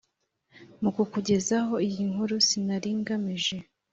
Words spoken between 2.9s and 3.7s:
ngamije